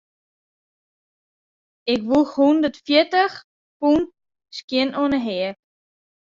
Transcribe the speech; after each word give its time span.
Ik 1.93 2.01
woech 2.09 2.33
hûndertfjirtich 2.37 3.35
pûn 3.79 3.99
skjin 4.55 4.89
oan 5.01 5.11
'e 5.17 5.21
heak. 5.27 5.57